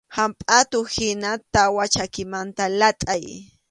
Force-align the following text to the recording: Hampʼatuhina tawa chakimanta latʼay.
Hampʼatuhina 0.17 1.29
tawa 1.53 1.83
chakimanta 1.93 2.63
latʼay. 2.79 3.25